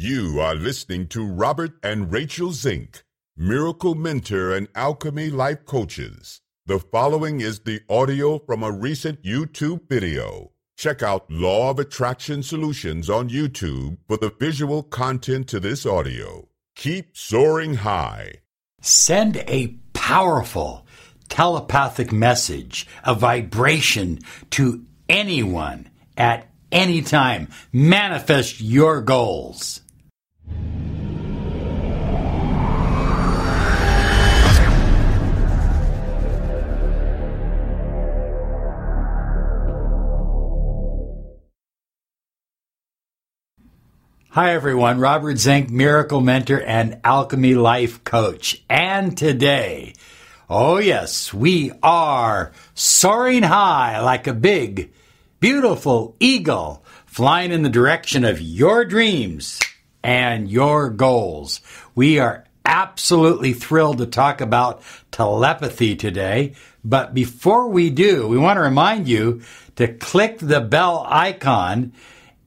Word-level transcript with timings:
You 0.00 0.38
are 0.38 0.54
listening 0.54 1.08
to 1.08 1.26
Robert 1.26 1.72
and 1.82 2.12
Rachel 2.12 2.52
Zink, 2.52 3.02
Miracle 3.36 3.96
Mentor 3.96 4.54
and 4.54 4.68
Alchemy 4.76 5.28
Life 5.28 5.64
Coaches. 5.64 6.40
The 6.66 6.78
following 6.78 7.40
is 7.40 7.58
the 7.58 7.80
audio 7.90 8.38
from 8.38 8.62
a 8.62 8.70
recent 8.70 9.24
YouTube 9.24 9.88
video. 9.88 10.52
Check 10.76 11.02
out 11.02 11.28
Law 11.28 11.70
of 11.70 11.80
Attraction 11.80 12.44
Solutions 12.44 13.10
on 13.10 13.28
YouTube 13.28 13.98
for 14.06 14.16
the 14.16 14.30
visual 14.38 14.84
content 14.84 15.48
to 15.48 15.58
this 15.58 15.84
audio. 15.84 16.46
Keep 16.76 17.16
soaring 17.16 17.74
high. 17.74 18.34
Send 18.80 19.38
a 19.48 19.74
powerful 19.94 20.86
telepathic 21.28 22.12
message, 22.12 22.86
a 23.02 23.16
vibration 23.16 24.20
to 24.50 24.84
anyone 25.08 25.90
at 26.16 26.46
any 26.70 27.02
time. 27.02 27.48
Manifest 27.72 28.60
your 28.60 29.02
goals. 29.02 29.80
Hi 44.32 44.52
everyone, 44.52 45.00
Robert 45.00 45.38
Zink, 45.38 45.70
Miracle 45.70 46.20
Mentor 46.20 46.60
and 46.60 47.00
Alchemy 47.02 47.54
Life 47.54 48.04
Coach. 48.04 48.62
And 48.68 49.16
today, 49.16 49.94
oh 50.50 50.76
yes, 50.76 51.32
we 51.32 51.72
are 51.82 52.52
soaring 52.74 53.42
high 53.42 54.02
like 54.02 54.26
a 54.26 54.34
big, 54.34 54.92
beautiful 55.40 56.14
eagle 56.20 56.84
flying 57.06 57.52
in 57.52 57.62
the 57.62 57.70
direction 57.70 58.26
of 58.26 58.38
your 58.38 58.84
dreams 58.84 59.58
and 60.04 60.50
your 60.50 60.90
goals. 60.90 61.62
We 61.94 62.18
are 62.18 62.44
absolutely 62.66 63.54
thrilled 63.54 63.96
to 63.96 64.06
talk 64.06 64.42
about 64.42 64.82
telepathy 65.10 65.96
today. 65.96 66.54
But 66.84 67.14
before 67.14 67.68
we 67.68 67.88
do, 67.88 68.28
we 68.28 68.36
want 68.36 68.58
to 68.58 68.62
remind 68.62 69.08
you 69.08 69.40
to 69.76 69.88
click 69.88 70.38
the 70.38 70.60
bell 70.60 71.06
icon 71.08 71.94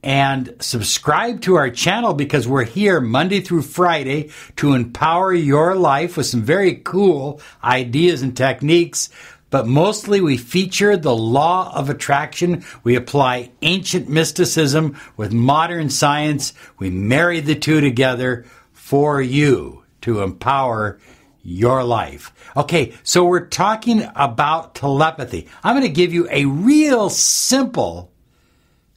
and 0.02 0.56
subscribe 0.60 1.40
to 1.42 1.56
our 1.56 1.70
channel 1.70 2.14
because 2.14 2.48
we're 2.48 2.64
here 2.64 3.00
Monday 3.00 3.40
through 3.40 3.62
Friday 3.62 4.30
to 4.56 4.74
empower 4.74 5.32
your 5.32 5.76
life 5.76 6.16
with 6.16 6.26
some 6.26 6.42
very 6.42 6.76
cool 6.76 7.40
ideas 7.62 8.22
and 8.22 8.36
techniques. 8.36 9.10
But 9.50 9.66
mostly 9.66 10.20
we 10.20 10.38
feature 10.38 10.96
the 10.96 11.14
law 11.14 11.72
of 11.74 11.90
attraction. 11.90 12.64
We 12.82 12.96
apply 12.96 13.50
ancient 13.60 14.08
mysticism 14.08 14.98
with 15.16 15.32
modern 15.32 15.90
science. 15.90 16.54
We 16.78 16.88
marry 16.90 17.40
the 17.40 17.54
two 17.54 17.80
together 17.80 18.46
for 18.72 19.20
you 19.20 19.84
to 20.00 20.22
empower 20.22 20.98
your 21.42 21.82
life. 21.84 22.32
Okay, 22.56 22.94
so 23.02 23.24
we're 23.24 23.46
talking 23.46 24.08
about 24.14 24.74
telepathy. 24.74 25.48
I'm 25.62 25.74
going 25.74 25.86
to 25.86 25.92
give 25.92 26.12
you 26.12 26.28
a 26.30 26.44
real 26.44 27.10
simple 27.10 28.11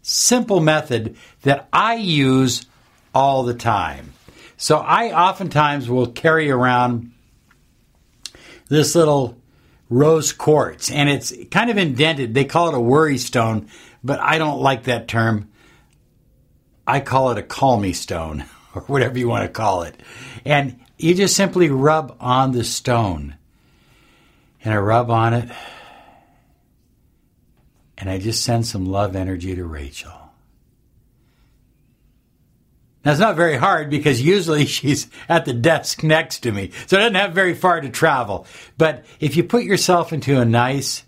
simple 0.07 0.59
method 0.59 1.17
that 1.41 1.67
I 1.73 1.95
use 1.95 2.67
all 3.13 3.41
the 3.41 3.55
time. 3.55 4.13
So 4.55 4.77
I 4.77 5.11
oftentimes 5.11 5.89
will 5.89 6.05
carry 6.05 6.51
around 6.51 7.11
this 8.69 8.93
little 8.93 9.35
rose 9.89 10.31
quartz 10.31 10.91
and 10.91 11.09
it's 11.09 11.33
kind 11.49 11.71
of 11.71 11.77
indented. 11.77 12.35
They 12.35 12.45
call 12.45 12.69
it 12.69 12.75
a 12.75 12.79
worry 12.79 13.17
stone, 13.17 13.67
but 14.03 14.19
I 14.19 14.37
don't 14.37 14.61
like 14.61 14.83
that 14.83 15.07
term. 15.07 15.49
I 16.85 16.99
call 16.99 17.31
it 17.31 17.39
a 17.39 17.43
call 17.43 17.79
me 17.79 17.91
stone 17.91 18.45
or 18.75 18.83
whatever 18.83 19.17
you 19.17 19.27
want 19.27 19.43
to 19.43 19.49
call 19.49 19.81
it. 19.81 19.99
And 20.45 20.79
you 20.99 21.15
just 21.15 21.35
simply 21.35 21.71
rub 21.71 22.15
on 22.19 22.51
the 22.51 22.63
stone. 22.63 23.37
And 24.63 24.71
I 24.71 24.77
rub 24.77 25.09
on 25.09 25.33
it 25.33 25.49
and 27.97 28.09
I 28.09 28.17
just 28.17 28.43
send 28.43 28.67
some 28.67 28.85
love 28.85 29.15
energy 29.15 29.55
to 29.55 29.65
Rachel. 29.65 30.11
It's 33.05 33.19
not 33.19 33.35
very 33.35 33.55
hard 33.55 33.91
because 33.91 34.21
usually 34.21 34.65
she's 34.65 35.07
at 35.29 35.45
the 35.45 35.53
desk 35.53 36.03
next 36.03 36.39
to 36.39 36.51
me, 36.51 36.71
so 36.87 36.97
it 36.97 37.01
doesn't 37.01 37.15
have 37.15 37.33
very 37.33 37.53
far 37.53 37.79
to 37.79 37.89
travel. 37.89 38.47
But 38.77 39.05
if 39.19 39.37
you 39.37 39.43
put 39.43 39.63
yourself 39.63 40.11
into 40.11 40.39
a 40.39 40.45
nice 40.45 41.03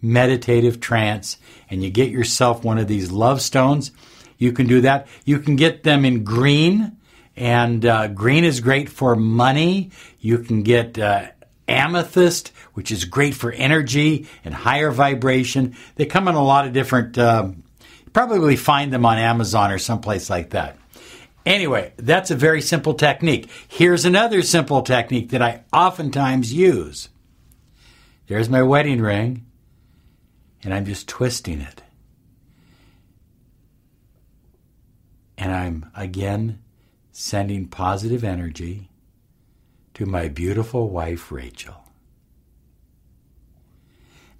meditative 0.00 0.80
trance 0.80 1.38
and 1.70 1.82
you 1.82 1.90
get 1.90 2.10
yourself 2.10 2.64
one 2.64 2.78
of 2.78 2.88
these 2.88 3.12
love 3.12 3.40
stones, 3.40 3.92
you 4.38 4.52
can 4.52 4.66
do 4.66 4.80
that. 4.80 5.06
You 5.24 5.38
can 5.38 5.56
get 5.56 5.84
them 5.84 6.04
in 6.04 6.24
green, 6.24 6.96
and 7.36 7.84
uh, 7.84 8.08
green 8.08 8.44
is 8.44 8.60
great 8.60 8.88
for 8.88 9.14
money. 9.14 9.90
You 10.18 10.38
can 10.38 10.62
get 10.62 10.98
uh, 10.98 11.28
amethyst, 11.68 12.48
which 12.74 12.90
is 12.90 13.04
great 13.04 13.34
for 13.34 13.52
energy 13.52 14.28
and 14.44 14.54
higher 14.54 14.90
vibration. 14.90 15.76
They 15.96 16.06
come 16.06 16.28
in 16.28 16.34
a 16.34 16.44
lot 16.44 16.66
of 16.66 16.72
different, 16.72 17.16
uh, 17.18 17.50
probably 18.12 18.56
find 18.56 18.92
them 18.92 19.06
on 19.06 19.18
Amazon 19.18 19.70
or 19.70 19.78
someplace 19.78 20.28
like 20.28 20.50
that. 20.50 20.76
Anyway, 21.44 21.92
that's 21.96 22.30
a 22.30 22.36
very 22.36 22.62
simple 22.62 22.94
technique. 22.94 23.50
Here's 23.66 24.04
another 24.04 24.42
simple 24.42 24.82
technique 24.82 25.30
that 25.30 25.42
I 25.42 25.64
oftentimes 25.72 26.52
use. 26.52 27.08
There's 28.28 28.48
my 28.48 28.62
wedding 28.62 29.00
ring, 29.00 29.46
and 30.62 30.72
I'm 30.72 30.86
just 30.86 31.08
twisting 31.08 31.60
it. 31.60 31.82
And 35.36 35.52
I'm 35.52 35.90
again 35.96 36.60
sending 37.10 37.66
positive 37.66 38.22
energy 38.22 38.88
to 39.94 40.06
my 40.06 40.28
beautiful 40.28 40.88
wife, 40.88 41.30
Rachel. 41.30 41.74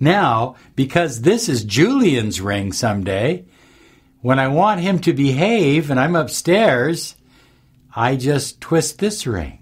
Now, 0.00 0.56
because 0.74 1.22
this 1.22 1.48
is 1.48 1.64
Julian's 1.64 2.40
ring 2.40 2.72
someday, 2.72 3.44
when 4.20 4.38
I 4.38 4.48
want 4.48 4.80
him 4.80 4.98
to 5.00 5.12
behave 5.12 5.90
and 5.90 6.00
I'm 6.00 6.16
upstairs, 6.16 7.14
I 7.94 8.16
just 8.16 8.60
twist 8.60 8.98
this 8.98 9.26
ring 9.26 9.58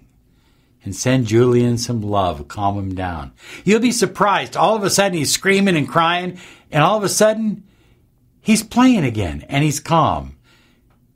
and 0.83 0.95
send 0.95 1.27
Julian 1.27 1.77
some 1.77 2.01
love, 2.01 2.47
calm 2.47 2.77
him 2.77 2.95
down. 2.95 3.33
You'll 3.63 3.81
be 3.81 3.91
surprised. 3.91 4.57
All 4.57 4.75
of 4.75 4.83
a 4.83 4.89
sudden, 4.89 5.17
he's 5.17 5.31
screaming 5.31 5.75
and 5.75 5.87
crying, 5.87 6.39
and 6.71 6.83
all 6.83 6.97
of 6.97 7.03
a 7.03 7.09
sudden, 7.09 7.63
he's 8.41 8.63
playing 8.63 9.03
again 9.03 9.45
and 9.47 9.63
he's 9.63 9.79
calm 9.79 10.37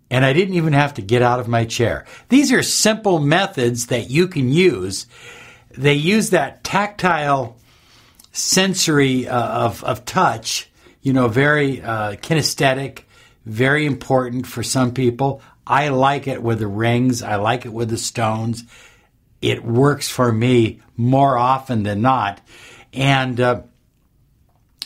and 0.09 0.23
I 0.23 0.33
didn't 0.33 0.55
even 0.55 0.73
have 0.73 0.93
to 0.95 1.01
get 1.01 1.21
out 1.21 1.39
of 1.39 1.47
my 1.47 1.65
chair. 1.65 2.05
These 2.29 2.51
are 2.51 2.63
simple 2.63 3.19
methods 3.19 3.87
that 3.87 4.09
you 4.09 4.27
can 4.27 4.49
use. 4.49 5.07
They 5.71 5.95
use 5.95 6.29
that 6.29 6.63
tactile 6.63 7.57
sensory 8.31 9.27
uh, 9.27 9.65
of, 9.65 9.83
of 9.83 10.05
touch, 10.05 10.69
you 11.01 11.13
know, 11.13 11.27
very 11.27 11.81
uh, 11.81 12.15
kinesthetic, 12.15 13.03
very 13.45 13.85
important 13.85 14.47
for 14.47 14.63
some 14.63 14.93
people. 14.93 15.41
I 15.67 15.89
like 15.89 16.27
it 16.27 16.43
with 16.43 16.59
the 16.59 16.67
rings, 16.67 17.23
I 17.23 17.35
like 17.37 17.65
it 17.65 17.73
with 17.73 17.89
the 17.89 17.97
stones. 17.97 18.63
It 19.41 19.63
works 19.63 20.09
for 20.09 20.31
me 20.31 20.81
more 20.95 21.37
often 21.37 21.83
than 21.83 22.01
not. 22.01 22.41
And 22.93 23.39
uh, 23.39 23.61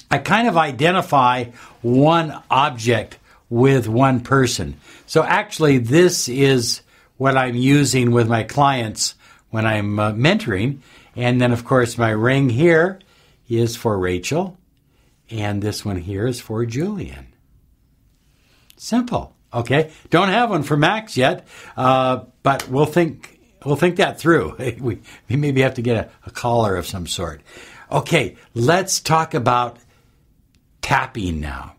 I 0.09 0.17
kind 0.17 0.47
of 0.47 0.57
identify 0.57 1.45
one 1.81 2.41
object 2.49 3.18
with 3.49 3.87
one 3.87 4.21
person. 4.21 4.77
So 5.05 5.23
actually, 5.23 5.79
this 5.79 6.29
is 6.29 6.81
what 7.17 7.37
I'm 7.37 7.55
using 7.55 8.11
with 8.11 8.27
my 8.27 8.43
clients 8.43 9.15
when 9.49 9.65
I'm 9.65 9.99
uh, 9.99 10.11
mentoring. 10.13 10.79
And 11.15 11.41
then, 11.41 11.51
of 11.51 11.65
course, 11.65 11.97
my 11.97 12.11
ring 12.11 12.49
here 12.49 12.99
is 13.49 13.75
for 13.75 13.97
Rachel, 13.97 14.57
and 15.29 15.61
this 15.61 15.83
one 15.83 15.97
here 15.97 16.27
is 16.27 16.39
for 16.39 16.65
Julian. 16.65 17.27
Simple. 18.77 19.35
Okay. 19.53 19.91
Don't 20.09 20.29
have 20.29 20.51
one 20.51 20.63
for 20.63 20.77
Max 20.77 21.17
yet, 21.17 21.47
uh, 21.75 22.23
but 22.43 22.69
we'll 22.69 22.85
think 22.85 23.39
we'll 23.65 23.75
think 23.75 23.97
that 23.97 24.19
through. 24.19 24.55
we, 24.79 24.99
we 25.27 25.35
maybe 25.35 25.61
have 25.61 25.73
to 25.73 25.81
get 25.81 25.97
a, 25.97 26.09
a 26.27 26.31
collar 26.31 26.75
of 26.75 26.85
some 26.85 27.07
sort. 27.07 27.41
Okay, 27.91 28.37
let's 28.53 28.99
talk 28.99 29.33
about 29.33 29.79
tapping 30.81 31.39
now. 31.39 31.75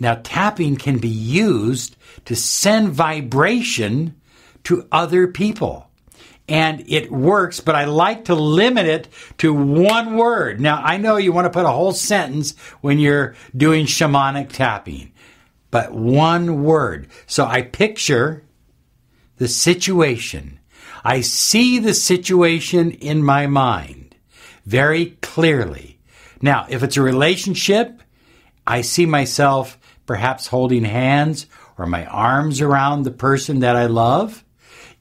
Now, 0.00 0.20
tapping 0.22 0.76
can 0.76 0.98
be 0.98 1.08
used 1.08 1.96
to 2.26 2.36
send 2.36 2.90
vibration 2.90 4.14
to 4.64 4.86
other 4.92 5.28
people. 5.28 5.90
And 6.48 6.84
it 6.88 7.12
works, 7.12 7.60
but 7.60 7.74
I 7.74 7.84
like 7.84 8.26
to 8.26 8.34
limit 8.34 8.86
it 8.86 9.08
to 9.38 9.52
one 9.52 10.16
word. 10.16 10.60
Now, 10.60 10.80
I 10.82 10.96
know 10.96 11.16
you 11.16 11.32
want 11.32 11.44
to 11.44 11.50
put 11.50 11.66
a 11.66 11.70
whole 11.70 11.92
sentence 11.92 12.56
when 12.80 12.98
you're 12.98 13.34
doing 13.54 13.84
shamanic 13.84 14.50
tapping, 14.50 15.12
but 15.70 15.92
one 15.92 16.62
word. 16.62 17.08
So 17.26 17.44
I 17.44 17.62
picture 17.62 18.44
the 19.36 19.48
situation. 19.48 20.58
I 21.04 21.20
see 21.20 21.78
the 21.78 21.94
situation 21.94 22.92
in 22.92 23.22
my 23.22 23.46
mind 23.46 24.16
very 24.64 25.16
clearly. 25.20 25.98
Now, 26.40 26.66
if 26.68 26.82
it's 26.82 26.96
a 26.96 27.02
relationship, 27.02 28.02
I 28.66 28.82
see 28.82 29.06
myself 29.06 29.77
perhaps 30.08 30.48
holding 30.48 30.82
hands 30.82 31.46
or 31.76 31.86
my 31.86 32.04
arms 32.06 32.60
around 32.60 33.04
the 33.04 33.12
person 33.12 33.60
that 33.60 33.76
I 33.76 33.86
love. 33.86 34.42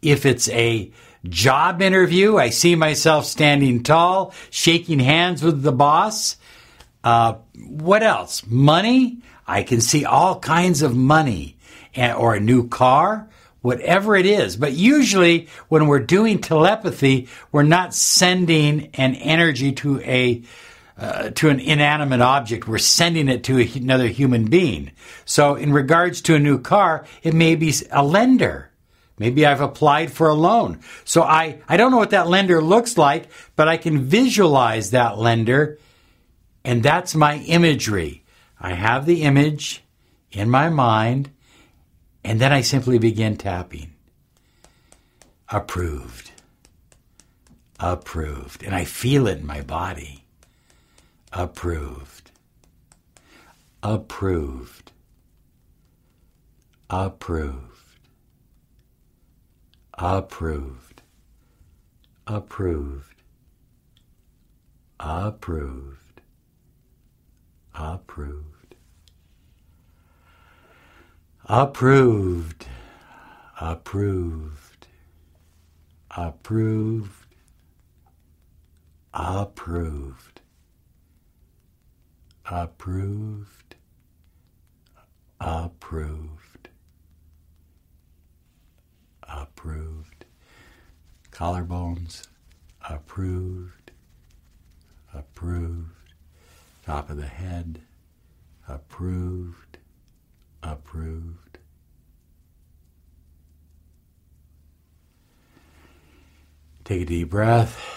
If 0.04 0.28
it's 0.28 0.50
a 0.50 0.92
job 1.28 1.82
interview, 1.82 2.38
I 2.38 2.50
see 2.50 2.76
myself 2.76 3.26
standing 3.26 3.82
tall, 3.82 4.36
shaking 4.52 5.00
hands 5.00 5.42
with 5.42 5.64
the 5.64 5.72
boss. 5.72 6.36
Uh, 7.04 7.36
what 7.56 8.04
else? 8.04 8.46
Money? 8.46 9.22
I 9.48 9.64
can 9.64 9.82
see 9.82 10.06
all 10.06 10.40
kinds 10.40 10.82
of 10.82 10.96
money 10.96 11.58
and, 11.96 12.16
or 12.16 12.36
a 12.36 12.40
new 12.40 12.68
car, 12.68 13.30
whatever 13.62 14.16
it 14.16 14.26
is. 14.26 14.58
But 14.58 14.74
usually 14.74 15.48
when 15.70 15.88
we're 15.88 16.00
doing 16.00 16.40
telepathy, 16.40 17.30
we're 17.52 17.64
not 17.64 17.96
sending 17.96 18.90
an 18.96 19.16
energy 19.16 19.72
to 19.72 20.02
a 20.02 20.44
uh, 20.98 21.30
to 21.32 21.50
an 21.50 21.60
inanimate 21.60 22.22
object, 22.22 22.68
we're 22.68 22.78
sending 22.78 23.30
it 23.30 23.44
to 23.44 23.60
another 23.76 24.08
human 24.08 24.46
being. 24.46 24.92
So, 25.26 25.56
in 25.56 25.72
regards 25.72 26.22
to 26.24 26.36
a 26.36 26.40
new 26.40 26.60
car, 26.60 27.06
it 27.22 27.34
may 27.34 27.56
be 27.56 27.74
a 27.92 28.04
lender. 28.04 28.72
Maybe 29.20 29.46
I've 29.46 29.62
applied 29.62 30.12
for 30.12 30.28
a 30.28 30.34
loan. 30.34 30.80
So 31.04 31.24
I, 31.24 31.60
I 31.68 31.78
don't 31.78 31.92
know 31.92 31.98
what 31.98 32.12
that 32.12 32.28
lender 32.28 32.62
looks 32.62 32.98
like, 32.98 33.30
but 33.56 33.68
I 33.68 33.78
can 33.78 34.04
visualize 34.04 34.92
that 34.92 35.18
lender, 35.18 35.80
and 36.64 36.84
that's 36.84 37.16
my 37.16 37.38
imagery. 37.38 38.24
I 38.60 38.74
have 38.74 39.06
the 39.06 39.24
image 39.24 39.84
in 40.32 40.50
my 40.50 40.70
mind, 40.70 41.32
and 42.24 42.40
then 42.40 42.54
I 42.54 42.62
simply 42.62 43.00
begin 43.00 43.38
tapping. 43.38 43.94
Approved. 45.50 46.32
Approved. 47.80 48.64
And 48.64 48.76
I 48.76 48.86
feel 48.86 49.28
it 49.28 49.40
in 49.40 49.48
my 49.48 49.62
body. 49.62 50.27
Approved. 51.34 52.32
Approved. 53.84 54.92
Approved. 56.90 58.00
Approved. 60.00 61.02
Approved. 62.28 63.14
Approved. 65.00 66.22
Approved. 67.76 68.76
Approved. 71.50 72.68
Approved. 73.60 74.88
Approved. 76.12 77.36
Approved. 79.14 80.42
Approved. 82.50 83.76
Approved. 85.42 86.70
Approved. 89.24 90.26
Collarbones. 91.32 92.28
Approved. 92.90 93.92
Approved. 95.14 95.92
Top 96.86 97.10
of 97.10 97.18
the 97.18 97.28
head. 97.28 97.82
Approved. 98.68 99.78
Approved. 100.64 101.58
Take 106.86 107.02
a 107.02 107.06
deep 107.06 107.30
breath. 107.30 107.97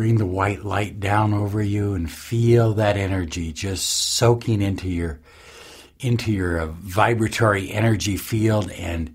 Bring 0.00 0.16
the 0.16 0.24
white 0.24 0.64
light 0.64 0.98
down 0.98 1.34
over 1.34 1.62
you 1.62 1.92
and 1.92 2.10
feel 2.10 2.72
that 2.72 2.96
energy 2.96 3.52
just 3.52 3.84
soaking 3.86 4.62
into 4.62 4.88
your 4.88 5.20
into 5.98 6.32
your 6.32 6.58
uh, 6.58 6.66
vibratory 6.68 7.70
energy 7.70 8.16
field 8.16 8.70
and 8.70 9.14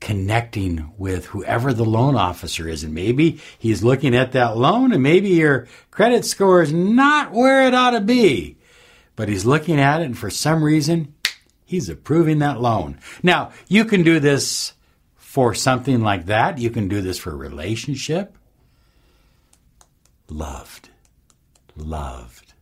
connecting 0.00 0.90
with 0.96 1.26
whoever 1.26 1.74
the 1.74 1.84
loan 1.84 2.16
officer 2.16 2.66
is. 2.66 2.82
And 2.82 2.94
maybe 2.94 3.42
he's 3.58 3.84
looking 3.84 4.16
at 4.16 4.32
that 4.32 4.56
loan 4.56 4.94
and 4.94 5.02
maybe 5.02 5.28
your 5.28 5.68
credit 5.90 6.24
score 6.24 6.62
is 6.62 6.72
not 6.72 7.32
where 7.32 7.66
it 7.66 7.74
ought 7.74 7.90
to 7.90 8.00
be. 8.00 8.56
But 9.16 9.28
he's 9.28 9.44
looking 9.44 9.78
at 9.78 10.00
it 10.00 10.06
and 10.06 10.16
for 10.16 10.30
some 10.30 10.64
reason 10.64 11.14
he's 11.66 11.90
approving 11.90 12.38
that 12.38 12.58
loan. 12.58 12.98
Now, 13.22 13.52
you 13.68 13.84
can 13.84 14.02
do 14.02 14.18
this 14.18 14.72
for 15.14 15.52
something 15.52 16.00
like 16.00 16.24
that. 16.24 16.56
You 16.56 16.70
can 16.70 16.88
do 16.88 17.02
this 17.02 17.18
for 17.18 17.32
a 17.32 17.36
relationship 17.36 18.38
loved, 20.28 20.88
loved, 21.76 22.54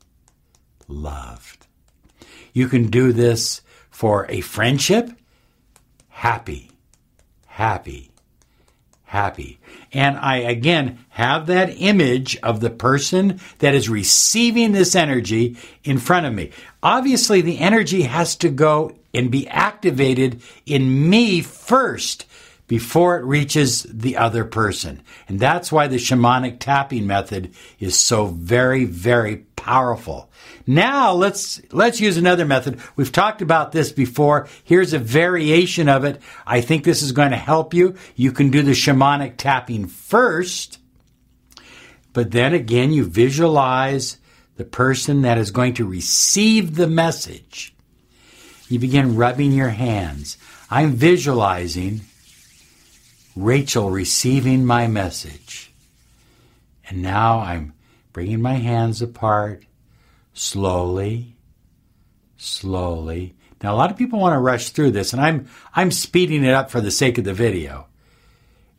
loved. 0.88 1.66
You 2.52 2.68
can 2.68 2.88
do 2.88 3.12
this 3.12 3.62
for 3.90 4.26
a 4.28 4.40
friendship, 4.40 5.10
happy, 6.08 6.70
happy, 7.46 8.10
happy. 9.04 9.60
And 9.92 10.16
I 10.16 10.36
again 10.36 11.04
have 11.10 11.46
that 11.46 11.70
image 11.80 12.36
of 12.38 12.60
the 12.60 12.70
person 12.70 13.40
that 13.58 13.74
is 13.74 13.88
receiving 13.88 14.72
this 14.72 14.94
energy 14.94 15.56
in 15.84 15.98
front 15.98 16.26
of 16.26 16.32
me. 16.32 16.50
Obviously, 16.82 17.40
the 17.40 17.58
energy 17.58 18.02
has 18.02 18.36
to 18.36 18.48
go 18.48 18.96
and 19.12 19.30
be 19.30 19.48
activated 19.48 20.40
in 20.64 21.10
me 21.10 21.40
first 21.40 22.24
before 22.70 23.18
it 23.18 23.24
reaches 23.24 23.82
the 23.82 24.16
other 24.16 24.44
person. 24.44 25.02
And 25.26 25.40
that's 25.40 25.72
why 25.72 25.88
the 25.88 25.96
shamanic 25.96 26.60
tapping 26.60 27.04
method 27.04 27.52
is 27.80 27.98
so 27.98 28.26
very, 28.26 28.84
very 28.84 29.38
powerful. 29.56 30.30
Now 30.68 31.12
let's, 31.14 31.60
let's 31.72 32.00
use 32.00 32.16
another 32.16 32.44
method. 32.44 32.78
We've 32.94 33.10
talked 33.10 33.42
about 33.42 33.72
this 33.72 33.90
before. 33.90 34.46
Here's 34.62 34.92
a 34.92 35.00
variation 35.00 35.88
of 35.88 36.04
it. 36.04 36.22
I 36.46 36.60
think 36.60 36.84
this 36.84 37.02
is 37.02 37.10
going 37.10 37.32
to 37.32 37.36
help 37.36 37.74
you. 37.74 37.96
You 38.14 38.30
can 38.30 38.52
do 38.52 38.62
the 38.62 38.70
shamanic 38.70 39.36
tapping 39.36 39.88
first, 39.88 40.78
but 42.12 42.30
then 42.30 42.54
again, 42.54 42.92
you 42.92 43.04
visualize 43.04 44.18
the 44.54 44.64
person 44.64 45.22
that 45.22 45.38
is 45.38 45.50
going 45.50 45.74
to 45.74 45.84
receive 45.84 46.76
the 46.76 46.86
message. 46.86 47.74
You 48.68 48.78
begin 48.78 49.16
rubbing 49.16 49.50
your 49.50 49.70
hands. 49.70 50.38
I'm 50.70 50.92
visualizing 50.92 52.02
Rachel 53.40 53.90
receiving 53.90 54.66
my 54.66 54.86
message. 54.86 55.72
And 56.88 57.02
now 57.02 57.40
I'm 57.40 57.72
bringing 58.12 58.42
my 58.42 58.54
hands 58.54 59.00
apart 59.00 59.64
slowly, 60.34 61.36
slowly. 62.36 63.34
Now 63.62 63.74
a 63.74 63.76
lot 63.76 63.90
of 63.90 63.96
people 63.96 64.18
want 64.18 64.34
to 64.34 64.38
rush 64.38 64.70
through 64.70 64.90
this 64.90 65.12
and 65.12 65.22
I'm 65.22 65.48
I'm 65.74 65.90
speeding 65.90 66.44
it 66.44 66.52
up 66.52 66.70
for 66.70 66.80
the 66.80 66.90
sake 66.90 67.18
of 67.18 67.24
the 67.24 67.34
video. 67.34 67.86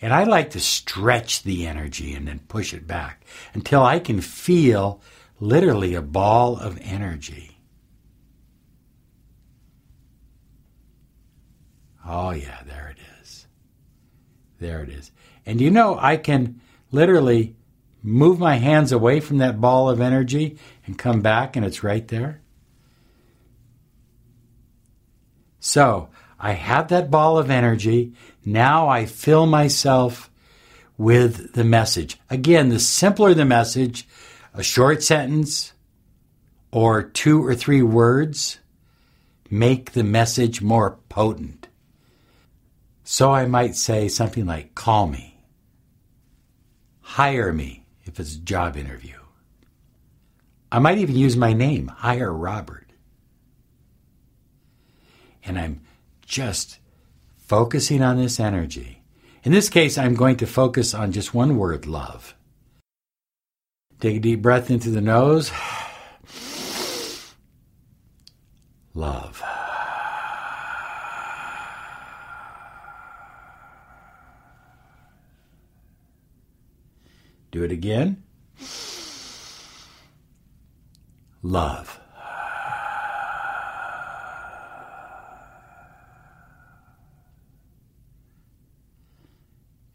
And 0.01 0.13
I 0.13 0.23
like 0.23 0.51
to 0.51 0.59
stretch 0.59 1.43
the 1.43 1.67
energy 1.67 2.13
and 2.13 2.27
then 2.27 2.39
push 2.47 2.73
it 2.73 2.87
back 2.87 3.23
until 3.53 3.83
I 3.83 3.99
can 3.99 4.19
feel 4.21 5.01
literally 5.39 5.95
a 5.95 6.01
ball 6.01 6.57
of 6.57 6.79
energy. 6.81 7.57
Oh 12.05 12.31
yeah, 12.31 12.61
there 12.65 12.93
it 12.95 12.99
is. 12.99 13.10
There 14.61 14.83
it 14.83 14.89
is. 14.89 15.11
And 15.43 15.59
you 15.59 15.71
know, 15.71 15.97
I 15.99 16.17
can 16.17 16.61
literally 16.91 17.55
move 18.03 18.37
my 18.37 18.57
hands 18.57 18.91
away 18.91 19.19
from 19.19 19.39
that 19.39 19.59
ball 19.59 19.89
of 19.89 19.99
energy 19.99 20.59
and 20.85 20.97
come 20.97 21.21
back, 21.21 21.55
and 21.55 21.65
it's 21.65 21.83
right 21.83 22.07
there. 22.07 22.41
So 25.59 26.09
I 26.39 26.53
have 26.53 26.89
that 26.89 27.09
ball 27.09 27.39
of 27.39 27.49
energy. 27.49 28.13
Now 28.45 28.87
I 28.87 29.07
fill 29.07 29.47
myself 29.47 30.29
with 30.95 31.53
the 31.53 31.63
message. 31.63 32.19
Again, 32.29 32.69
the 32.69 32.79
simpler 32.79 33.33
the 33.33 33.45
message, 33.45 34.07
a 34.53 34.61
short 34.61 35.01
sentence 35.01 35.73
or 36.71 37.01
two 37.01 37.43
or 37.43 37.55
three 37.55 37.81
words 37.81 38.59
make 39.49 39.93
the 39.93 40.03
message 40.03 40.61
more 40.61 40.99
potent. 41.09 41.60
So 43.11 43.33
I 43.33 43.45
might 43.45 43.75
say 43.75 44.07
something 44.07 44.45
like, 44.45 44.73
call 44.73 45.05
me, 45.05 45.43
hire 47.01 47.51
me 47.51 47.83
if 48.05 48.21
it's 48.21 48.35
a 48.35 48.39
job 48.39 48.77
interview. 48.77 49.17
I 50.71 50.79
might 50.79 50.97
even 50.97 51.17
use 51.17 51.35
my 51.35 51.51
name, 51.51 51.89
hire 51.89 52.31
Robert. 52.31 52.89
And 55.43 55.59
I'm 55.59 55.81
just 56.25 56.79
focusing 57.35 58.01
on 58.01 58.15
this 58.15 58.39
energy. 58.39 59.03
In 59.43 59.51
this 59.51 59.67
case, 59.67 59.97
I'm 59.97 60.15
going 60.15 60.37
to 60.37 60.47
focus 60.47 60.93
on 60.93 61.11
just 61.11 61.33
one 61.33 61.57
word 61.57 61.85
love. 61.85 62.33
Take 63.99 64.15
a 64.15 64.19
deep 64.21 64.41
breath 64.41 64.71
into 64.71 64.89
the 64.89 65.01
nose. 65.01 65.51
Love. 68.93 69.43
Do 77.51 77.63
it 77.63 77.71
again. 77.71 78.23
Love. 81.43 81.99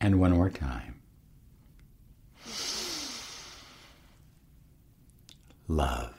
And 0.00 0.20
one 0.20 0.32
more 0.32 0.50
time. 0.50 1.00
Love. 5.68 6.12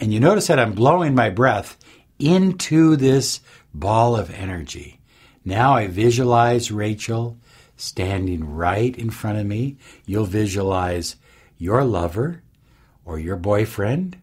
And 0.00 0.12
you 0.12 0.20
notice 0.20 0.46
that 0.46 0.58
I'm 0.58 0.72
blowing 0.72 1.14
my 1.14 1.30
breath 1.30 1.76
into 2.18 2.96
this 2.96 3.40
ball 3.74 4.16
of 4.16 4.30
energy. 4.30 5.00
Now 5.44 5.74
I 5.74 5.86
visualize 5.86 6.72
Rachel 6.72 7.38
standing 7.76 8.54
right 8.54 8.96
in 8.96 9.10
front 9.10 9.38
of 9.38 9.46
me. 9.46 9.76
You'll 10.06 10.24
visualize 10.24 11.16
your 11.58 11.84
lover 11.84 12.42
or 13.04 13.18
your 13.18 13.36
boyfriend 13.36 14.16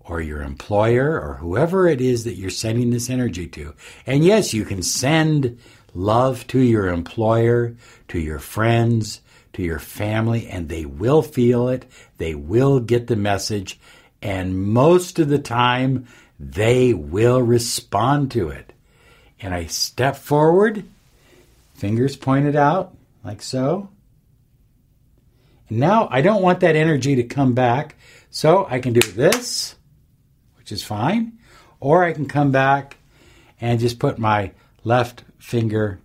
or 0.00 0.20
your 0.20 0.42
employer 0.42 1.20
or 1.20 1.34
whoever 1.34 1.86
it 1.86 2.00
is 2.00 2.24
that 2.24 2.34
you're 2.34 2.50
sending 2.50 2.90
this 2.90 3.08
energy 3.08 3.46
to. 3.48 3.74
And 4.06 4.24
yes, 4.24 4.52
you 4.52 4.64
can 4.64 4.82
send 4.82 5.58
love 5.94 6.46
to 6.48 6.58
your 6.58 6.88
employer, 6.88 7.76
to 8.08 8.18
your 8.18 8.38
friends, 8.38 9.20
to 9.54 9.62
your 9.62 9.78
family, 9.78 10.48
and 10.48 10.68
they 10.68 10.84
will 10.84 11.22
feel 11.22 11.68
it. 11.68 11.86
They 12.18 12.34
will 12.34 12.80
get 12.80 13.06
the 13.06 13.16
message. 13.16 13.78
And 14.20 14.58
most 14.58 15.18
of 15.18 15.28
the 15.28 15.38
time, 15.38 16.06
they 16.38 16.92
will 16.92 17.40
respond 17.40 18.30
to 18.32 18.48
it. 18.48 18.72
And 19.40 19.54
I 19.54 19.66
step 19.66 20.16
forward, 20.16 20.84
fingers 21.74 22.16
pointed 22.16 22.56
out, 22.56 22.96
like 23.24 23.42
so. 23.42 23.90
And 25.68 25.78
now 25.78 26.08
I 26.10 26.20
don't 26.20 26.42
want 26.42 26.60
that 26.60 26.76
energy 26.76 27.16
to 27.16 27.24
come 27.24 27.54
back, 27.54 27.96
so 28.30 28.66
I 28.68 28.80
can 28.80 28.92
do 28.92 29.00
this, 29.12 29.74
which 30.56 30.72
is 30.72 30.82
fine, 30.82 31.38
or 31.80 32.04
I 32.04 32.12
can 32.12 32.26
come 32.26 32.50
back 32.50 32.96
and 33.60 33.80
just 33.80 33.98
put 33.98 34.18
my 34.18 34.52
left 34.82 35.24
finger 35.38 36.00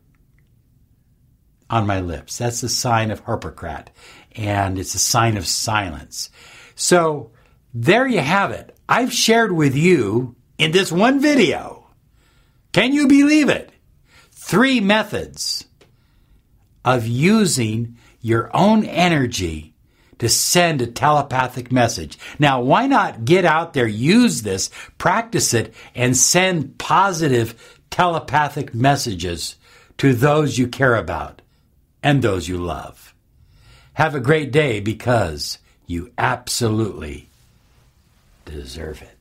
on 1.70 1.88
my 1.88 2.00
lips. 2.00 2.38
That's 2.38 2.64
a 2.64 2.70
sign 2.70 3.12
of 3.12 3.22
Harpocrates, 3.22 3.94
and 4.36 4.80
it's 4.80 4.96
a 4.96 5.00
sign 5.00 5.38
of 5.38 5.48
silence. 5.48 6.30
So 6.76 7.32
there 7.74 8.08
you 8.08 8.20
have 8.20 8.52
it. 8.52 8.76
I've 8.88 9.14
shared 9.14 9.52
with 9.52 9.76
you 9.76 10.36
in 10.58 10.72
this 10.72 10.92
one 10.92 11.20
video. 11.20 11.88
Can 12.72 12.94
you 12.94 13.08
believe 13.08 13.50
it? 13.50 13.72
Three 14.32 14.80
methods 14.80 15.66
of 16.84 17.06
using 17.08 17.98
your 18.22 18.50
own 18.56 18.86
energy 18.86 19.74
to 20.20 20.28
send 20.28 20.82
a 20.82 20.88
telepathic 20.88 21.72
message. 21.72 22.18
Now, 22.38 22.62
why 22.62 22.88
not 22.88 23.26
get 23.26 23.46
out 23.46 23.74
there, 23.74 23.88
use 23.88 24.42
this, 24.42 24.70
practice 24.98 25.54
it, 25.54 25.74
and 25.96 26.16
send 26.16 26.78
positive 26.78 27.80
telepathic 27.90 28.74
messages 28.74 29.56
to 29.98 30.14
those 30.14 30.58
you 30.58 30.68
care 30.68 30.96
about 30.96 31.42
and 32.04 32.22
those 32.22 32.48
you 32.48 32.58
love? 32.58 33.14
Have 33.94 34.16
a 34.16 34.20
great 34.20 34.52
day 34.52 34.80
because 34.80 35.60
you 35.86 36.12
absolutely 36.18 37.29
deserve 38.50 39.02
it. 39.02 39.19